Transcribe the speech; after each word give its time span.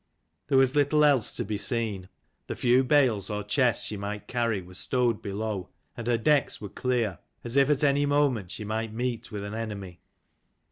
There 0.47 0.57
was 0.57 0.75
little 0.75 1.05
else 1.05 1.35
to 1.35 1.45
be 1.45 1.59
seen: 1.59 2.09
the 2.47 2.55
few 2.55 2.83
bales 2.83 3.29
or 3.29 3.43
chests 3.43 3.85
she 3.85 3.97
might 3.97 4.27
carry 4.27 4.59
were 4.59 4.73
stowed 4.73 5.21
below, 5.21 5.69
and 5.95 6.07
her 6.07 6.17
decks 6.17 6.59
were 6.59 6.69
clear, 6.69 7.19
as 7.43 7.55
if 7.55 7.69
at 7.69 7.83
any 7.83 8.07
moment 8.07 8.49
she 8.49 8.63
might 8.63 8.91
meet 8.91 9.31
with 9.31 9.43
an 9.43 9.53
enemy. 9.53 9.99